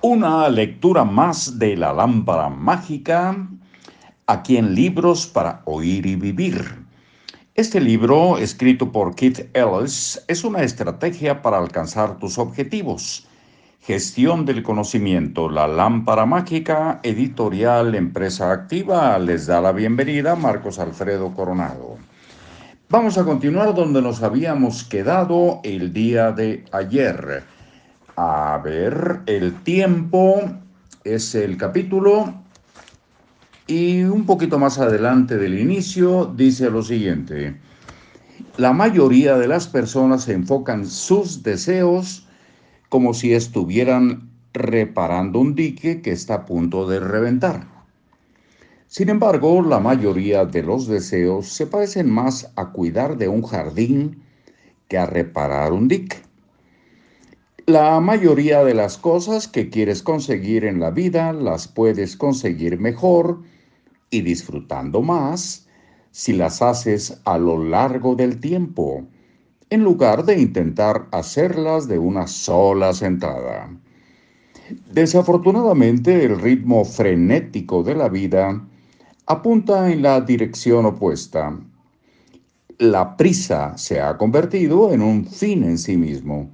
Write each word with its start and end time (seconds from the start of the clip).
Una 0.00 0.48
lectura 0.48 1.02
más 1.02 1.58
de 1.58 1.76
la 1.76 1.92
lámpara 1.92 2.48
mágica, 2.48 3.48
aquí 4.28 4.56
en 4.56 4.72
Libros 4.72 5.26
para 5.26 5.62
Oír 5.64 6.06
y 6.06 6.14
Vivir. 6.14 6.86
Este 7.56 7.80
libro, 7.80 8.38
escrito 8.38 8.92
por 8.92 9.16
Keith 9.16 9.50
Ellis, 9.54 10.22
es 10.28 10.44
una 10.44 10.62
estrategia 10.62 11.42
para 11.42 11.58
alcanzar 11.58 12.16
tus 12.20 12.38
objetivos. 12.38 13.26
Gestión 13.80 14.44
del 14.44 14.62
conocimiento, 14.62 15.48
la 15.48 15.66
lámpara 15.66 16.26
mágica, 16.26 17.00
editorial 17.02 17.96
Empresa 17.96 18.52
Activa, 18.52 19.18
les 19.18 19.46
da 19.46 19.60
la 19.60 19.72
bienvenida 19.72 20.36
Marcos 20.36 20.78
Alfredo 20.78 21.34
Coronado. 21.34 21.96
Vamos 22.88 23.18
a 23.18 23.24
continuar 23.24 23.74
donde 23.74 24.00
nos 24.00 24.22
habíamos 24.22 24.84
quedado 24.84 25.58
el 25.64 25.92
día 25.92 26.30
de 26.30 26.64
ayer. 26.70 27.57
A 28.20 28.60
ver, 28.64 29.20
el 29.26 29.62
tiempo 29.62 30.42
es 31.04 31.36
el 31.36 31.56
capítulo 31.56 32.34
y 33.68 34.02
un 34.02 34.26
poquito 34.26 34.58
más 34.58 34.80
adelante 34.80 35.36
del 35.36 35.56
inicio 35.56 36.24
dice 36.36 36.68
lo 36.68 36.82
siguiente. 36.82 37.60
La 38.56 38.72
mayoría 38.72 39.38
de 39.38 39.46
las 39.46 39.68
personas 39.68 40.28
enfocan 40.28 40.84
sus 40.84 41.44
deseos 41.44 42.26
como 42.88 43.14
si 43.14 43.34
estuvieran 43.34 44.28
reparando 44.52 45.38
un 45.38 45.54
dique 45.54 46.02
que 46.02 46.10
está 46.10 46.34
a 46.34 46.44
punto 46.44 46.88
de 46.88 46.98
reventar. 46.98 47.68
Sin 48.88 49.10
embargo, 49.10 49.62
la 49.62 49.78
mayoría 49.78 50.44
de 50.44 50.64
los 50.64 50.88
deseos 50.88 51.46
se 51.50 51.68
parecen 51.68 52.10
más 52.10 52.50
a 52.56 52.72
cuidar 52.72 53.16
de 53.16 53.28
un 53.28 53.44
jardín 53.44 54.24
que 54.88 54.98
a 54.98 55.06
reparar 55.06 55.70
un 55.70 55.86
dique. 55.86 56.27
La 57.68 58.00
mayoría 58.00 58.64
de 58.64 58.72
las 58.72 58.96
cosas 58.96 59.46
que 59.46 59.68
quieres 59.68 60.02
conseguir 60.02 60.64
en 60.64 60.80
la 60.80 60.90
vida 60.90 61.34
las 61.34 61.68
puedes 61.68 62.16
conseguir 62.16 62.80
mejor 62.80 63.42
y 64.08 64.22
disfrutando 64.22 65.02
más 65.02 65.68
si 66.10 66.32
las 66.32 66.62
haces 66.62 67.20
a 67.26 67.36
lo 67.36 67.62
largo 67.62 68.14
del 68.14 68.40
tiempo, 68.40 69.04
en 69.68 69.84
lugar 69.84 70.24
de 70.24 70.40
intentar 70.40 71.08
hacerlas 71.12 71.86
de 71.88 71.98
una 71.98 72.26
sola 72.26 72.94
sentada. 72.94 73.68
Desafortunadamente, 74.90 76.24
el 76.24 76.40
ritmo 76.40 76.86
frenético 76.86 77.82
de 77.82 77.96
la 77.96 78.08
vida 78.08 78.66
apunta 79.26 79.92
en 79.92 80.00
la 80.00 80.22
dirección 80.22 80.86
opuesta. 80.86 81.54
La 82.78 83.14
prisa 83.18 83.76
se 83.76 84.00
ha 84.00 84.16
convertido 84.16 84.90
en 84.90 85.02
un 85.02 85.26
fin 85.26 85.64
en 85.64 85.76
sí 85.76 85.98
mismo 85.98 86.50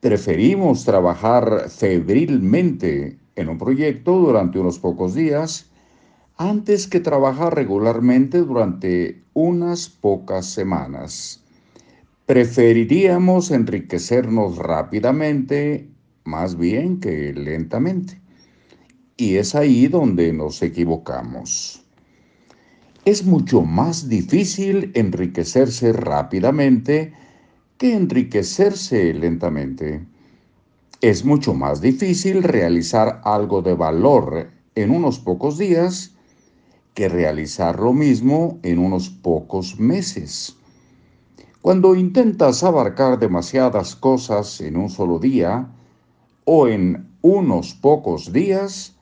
Preferimos 0.00 0.84
trabajar 0.84 1.68
febrilmente 1.68 3.18
en 3.34 3.48
un 3.48 3.58
proyecto 3.58 4.18
durante 4.18 4.58
unos 4.58 4.78
pocos 4.78 5.14
días 5.14 5.70
antes 6.36 6.86
que 6.86 7.00
trabajar 7.00 7.54
regularmente 7.54 8.38
durante 8.38 9.22
unas 9.32 9.88
pocas 9.88 10.46
semanas. 10.46 11.42
Preferiríamos 12.26 13.50
enriquecernos 13.50 14.58
rápidamente 14.58 15.88
más 16.26 16.56
bien 16.58 17.00
que 17.00 17.32
lentamente. 17.32 18.20
Y 19.16 19.36
es 19.36 19.54
ahí 19.54 19.86
donde 19.86 20.32
nos 20.32 20.62
equivocamos. 20.62 21.82
Es 23.04 23.24
mucho 23.24 23.62
más 23.62 24.08
difícil 24.08 24.90
enriquecerse 24.94 25.92
rápidamente 25.92 27.14
que 27.78 27.94
enriquecerse 27.94 29.12
lentamente. 29.12 30.06
Es 31.00 31.24
mucho 31.24 31.52
más 31.54 31.80
difícil 31.80 32.42
realizar 32.42 33.20
algo 33.24 33.60
de 33.62 33.74
valor 33.74 34.50
en 34.74 34.90
unos 34.90 35.18
pocos 35.18 35.58
días 35.58 36.14
que 36.94 37.08
realizar 37.08 37.78
lo 37.78 37.92
mismo 37.92 38.58
en 38.62 38.78
unos 38.78 39.10
pocos 39.10 39.78
meses. 39.78 40.56
Cuando 41.60 41.94
intentas 41.94 42.62
abarcar 42.62 43.18
demasiadas 43.18 43.94
cosas 43.94 44.60
en 44.60 44.76
un 44.76 44.88
solo 44.88 45.18
día 45.18 45.68
o 46.44 46.68
en 46.68 47.06
unos 47.20 47.74
pocos 47.74 48.32
días, 48.32 48.96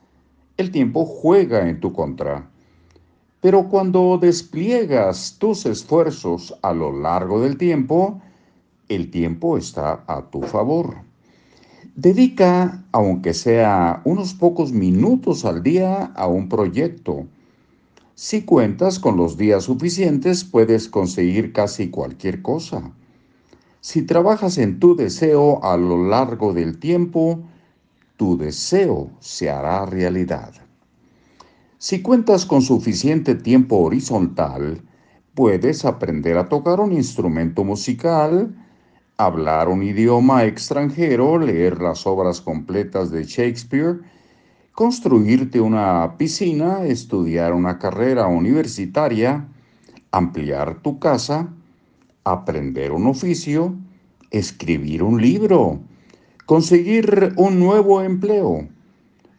el 0.57 0.71
tiempo 0.71 1.05
juega 1.05 1.69
en 1.69 1.79
tu 1.79 1.93
contra. 1.93 2.49
Pero 3.39 3.69
cuando 3.69 4.17
despliegas 4.17 5.37
tus 5.37 5.65
esfuerzos 5.65 6.57
a 6.61 6.73
lo 6.73 6.91
largo 6.91 7.39
del 7.39 7.57
tiempo, 7.57 8.19
el 8.89 9.11
tiempo 9.11 9.57
está 9.57 10.03
a 10.07 10.29
tu 10.29 10.41
favor. 10.41 10.95
Dedica, 11.95 12.83
aunque 12.91 13.33
sea 13.33 14.01
unos 14.03 14.33
pocos 14.33 14.71
minutos 14.71 15.45
al 15.45 15.63
día, 15.63 16.11
a 16.15 16.27
un 16.27 16.49
proyecto. 16.49 17.25
Si 18.15 18.43
cuentas 18.43 18.99
con 18.99 19.17
los 19.17 19.37
días 19.37 19.63
suficientes, 19.63 20.43
puedes 20.43 20.89
conseguir 20.89 21.53
casi 21.53 21.89
cualquier 21.89 22.41
cosa. 22.41 22.91
Si 23.81 24.01
trabajas 24.01 24.57
en 24.57 24.79
tu 24.79 24.95
deseo 24.95 25.63
a 25.63 25.77
lo 25.77 26.07
largo 26.07 26.53
del 26.53 26.79
tiempo, 26.79 27.43
tu 28.17 28.37
deseo 28.37 29.11
se 29.19 29.49
hará 29.49 29.85
realidad. 29.85 30.53
Si 31.77 32.01
cuentas 32.01 32.45
con 32.45 32.61
suficiente 32.61 33.35
tiempo 33.35 33.77
horizontal, 33.77 34.81
puedes 35.33 35.85
aprender 35.85 36.37
a 36.37 36.49
tocar 36.49 36.79
un 36.79 36.93
instrumento 36.93 37.63
musical, 37.63 38.55
hablar 39.17 39.69
un 39.69 39.83
idioma 39.83 40.43
extranjero, 40.43 41.37
leer 41.37 41.81
las 41.81 42.05
obras 42.05 42.41
completas 42.41 43.11
de 43.11 43.23
Shakespeare, 43.23 43.99
construirte 44.73 45.61
una 45.61 46.17
piscina, 46.17 46.83
estudiar 46.85 47.53
una 47.53 47.79
carrera 47.79 48.27
universitaria, 48.27 49.47
ampliar 50.11 50.81
tu 50.81 50.99
casa, 50.99 51.47
aprender 52.25 52.91
un 52.91 53.07
oficio, 53.07 53.73
escribir 54.31 55.01
un 55.01 55.21
libro, 55.21 55.79
conseguir 56.45 57.33
un 57.37 57.59
nuevo 57.59 58.01
empleo, 58.01 58.67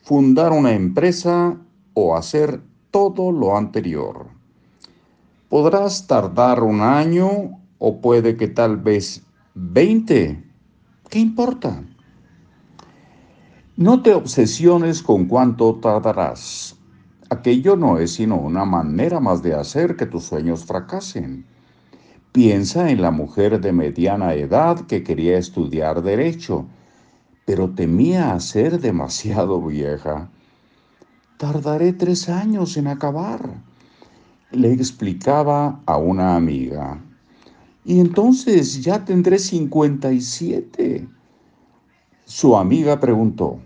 fundar 0.02 0.52
una 0.52 0.72
empresa 0.72 1.56
o 1.92 2.16
hacer 2.16 2.62
todo 2.90 3.30
lo 3.30 3.56
anterior. 3.56 4.28
Podrás 5.50 6.06
tardar 6.06 6.62
un 6.62 6.80
año 6.80 7.60
o 7.78 8.00
puede 8.00 8.36
que 8.36 8.48
tal 8.48 8.78
vez 8.78 9.25
20. 9.58 10.44
¿Qué 11.08 11.18
importa? 11.18 11.82
No 13.74 14.02
te 14.02 14.12
obsesiones 14.12 15.02
con 15.02 15.24
cuánto 15.24 15.76
tardarás. 15.76 16.76
Aquello 17.30 17.74
no 17.74 17.96
es 17.96 18.12
sino 18.12 18.36
una 18.36 18.66
manera 18.66 19.18
más 19.18 19.42
de 19.42 19.54
hacer 19.54 19.96
que 19.96 20.04
tus 20.04 20.24
sueños 20.24 20.66
fracasen. 20.66 21.46
Piensa 22.32 22.90
en 22.90 23.00
la 23.00 23.10
mujer 23.10 23.58
de 23.58 23.72
mediana 23.72 24.34
edad 24.34 24.82
que 24.82 25.02
quería 25.02 25.38
estudiar 25.38 26.02
derecho, 26.02 26.66
pero 27.46 27.70
temía 27.70 28.38
ser 28.40 28.78
demasiado 28.78 29.62
vieja. 29.62 30.28
Tardaré 31.38 31.94
tres 31.94 32.28
años 32.28 32.76
en 32.76 32.88
acabar, 32.88 33.40
le 34.50 34.70
explicaba 34.70 35.80
a 35.86 35.96
una 35.96 36.36
amiga. 36.36 37.00
Y 37.88 38.00
entonces 38.00 38.82
ya 38.82 39.04
tendré 39.04 39.38
57. 39.38 41.08
Su 42.24 42.56
amiga 42.56 42.98
preguntó, 42.98 43.60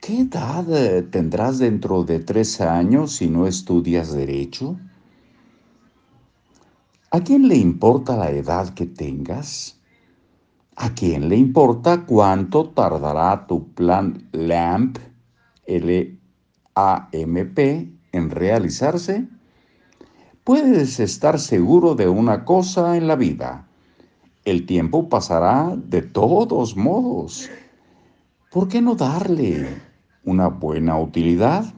¿qué 0.00 0.22
edad 0.22 0.66
eh, 0.76 1.02
tendrás 1.02 1.60
dentro 1.60 2.02
de 2.02 2.18
tres 2.18 2.60
años 2.60 3.12
si 3.12 3.28
no 3.28 3.46
estudias 3.46 4.12
derecho? 4.12 4.76
¿A 7.12 7.20
quién 7.20 7.46
le 7.46 7.54
importa 7.56 8.16
la 8.16 8.32
edad 8.32 8.74
que 8.74 8.86
tengas? 8.86 9.78
¿A 10.74 10.92
quién 10.92 11.28
le 11.28 11.36
importa 11.36 12.04
cuánto 12.04 12.70
tardará 12.70 13.46
tu 13.46 13.72
plan 13.72 14.28
LAMP, 14.32 14.98
L-A-M-P, 15.66 16.32
en 18.10 18.30
realizarse? 18.30 19.28
Puedes 20.44 20.98
estar 20.98 21.38
seguro 21.38 21.94
de 21.94 22.08
una 22.08 22.44
cosa 22.44 22.96
en 22.96 23.06
la 23.06 23.14
vida. 23.14 23.68
El 24.44 24.66
tiempo 24.66 25.08
pasará 25.08 25.72
de 25.76 26.02
todos 26.02 26.76
modos. 26.76 27.48
¿Por 28.50 28.66
qué 28.66 28.82
no 28.82 28.96
darle 28.96 29.80
una 30.24 30.48
buena 30.48 30.98
utilidad? 30.98 31.72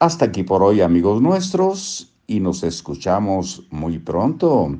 Hasta 0.00 0.24
aquí 0.24 0.42
por 0.42 0.64
hoy 0.64 0.80
amigos 0.80 1.22
nuestros 1.22 2.12
y 2.26 2.40
nos 2.40 2.64
escuchamos 2.64 3.68
muy 3.70 4.00
pronto. 4.00 4.76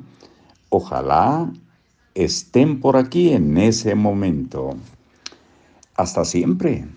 Ojalá 0.67 1.49
estén 2.13 2.81
por 2.81 2.97
aquí 2.97 3.31
en 3.31 3.57
ese 3.57 3.95
momento. 3.95 4.71
Hasta 5.95 6.25
siempre. 6.25 6.89